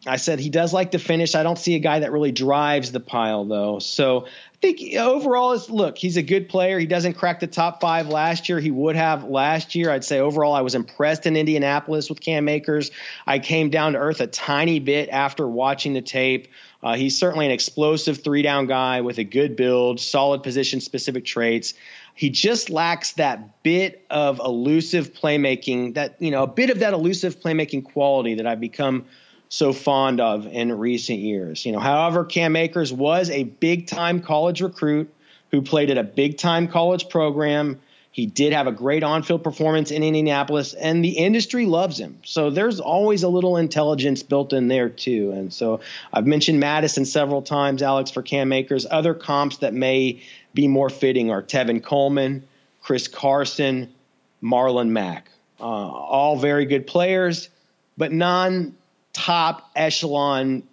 [0.07, 1.35] I said he does like to finish.
[1.35, 3.79] I don't see a guy that really drives the pile though.
[3.79, 6.79] So I think overall is look, he's a good player.
[6.79, 8.61] He doesn't crack the top five last year.
[8.61, 9.91] He would have last year.
[9.91, 12.91] I'd say overall I was impressed in Indianapolis with Cam Akers.
[13.27, 16.49] I came down to earth a tiny bit after watching the tape.
[16.81, 21.25] Uh, he's certainly an explosive three down guy with a good build, solid position specific
[21.25, 21.75] traits.
[22.19, 26.93] He just lacks that bit of elusive playmaking, that, you know, a bit of that
[26.93, 29.05] elusive playmaking quality that I've become
[29.49, 31.65] so fond of in recent years.
[31.65, 35.15] You know, however, Cam Akers was a big time college recruit
[35.53, 37.79] who played at a big time college program.
[38.19, 42.19] He did have a great on field performance in Indianapolis, and the industry loves him.
[42.25, 45.31] So there's always a little intelligence built in there, too.
[45.31, 45.79] And so
[46.13, 48.89] I've mentioned Mattison several times, Alex, for Cam Akers.
[48.91, 50.21] Other comps that may
[50.53, 52.43] be more fitting are Tevin Coleman,
[52.83, 53.95] Chris Carson,
[54.43, 55.31] Marlon Mack.
[55.61, 57.49] Uh, all very good players,
[57.97, 58.75] but non
[59.13, 60.65] top echelon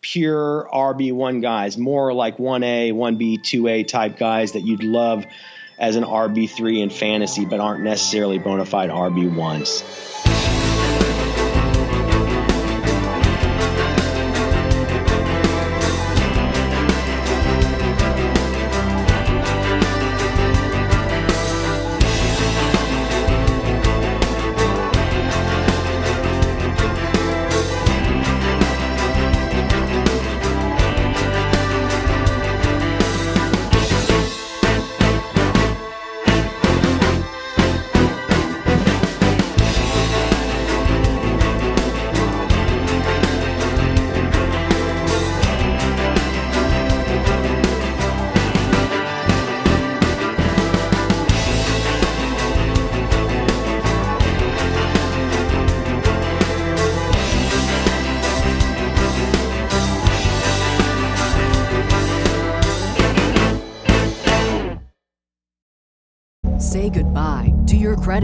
[0.00, 5.24] pure RB1 guys, more like 1A, 1B, 2A type guys that you'd love
[5.84, 10.33] as an RB3 in fantasy, but aren't necessarily bona fide RB1s.